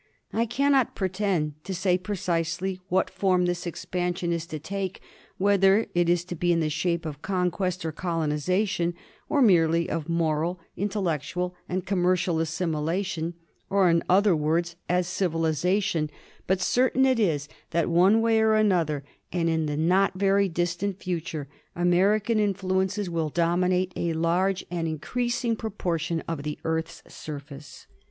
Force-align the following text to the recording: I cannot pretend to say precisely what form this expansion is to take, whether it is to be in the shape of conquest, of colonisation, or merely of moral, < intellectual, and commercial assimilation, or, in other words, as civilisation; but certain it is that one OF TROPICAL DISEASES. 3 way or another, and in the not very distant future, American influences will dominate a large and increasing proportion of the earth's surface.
I 0.33 0.47
cannot 0.47 0.95
pretend 0.95 1.63
to 1.63 1.75
say 1.75 1.95
precisely 1.95 2.81
what 2.89 3.07
form 3.07 3.45
this 3.45 3.67
expansion 3.67 4.33
is 4.33 4.47
to 4.47 4.57
take, 4.57 4.99
whether 5.37 5.85
it 5.93 6.09
is 6.09 6.25
to 6.25 6.35
be 6.35 6.51
in 6.51 6.59
the 6.59 6.71
shape 6.71 7.05
of 7.05 7.21
conquest, 7.21 7.85
of 7.85 7.93
colonisation, 7.97 8.95
or 9.29 9.43
merely 9.43 9.87
of 9.87 10.09
moral, 10.09 10.59
< 10.69 10.75
intellectual, 10.85 11.53
and 11.69 11.85
commercial 11.85 12.39
assimilation, 12.39 13.35
or, 13.69 13.91
in 13.91 14.01
other 14.09 14.35
words, 14.35 14.75
as 14.89 15.05
civilisation; 15.05 16.09
but 16.47 16.59
certain 16.61 17.05
it 17.05 17.19
is 17.19 17.47
that 17.69 17.87
one 17.87 18.15
OF 18.15 18.21
TROPICAL 18.21 18.21
DISEASES. 18.21 18.21
3 18.21 18.21
way 18.23 18.39
or 18.41 18.55
another, 18.55 19.03
and 19.31 19.49
in 19.49 19.67
the 19.67 19.77
not 19.77 20.13
very 20.15 20.49
distant 20.49 20.97
future, 20.97 21.47
American 21.75 22.39
influences 22.39 23.07
will 23.07 23.29
dominate 23.29 23.93
a 23.95 24.13
large 24.13 24.65
and 24.71 24.87
increasing 24.87 25.55
proportion 25.55 26.21
of 26.27 26.41
the 26.41 26.57
earth's 26.63 27.03
surface. 27.07 27.85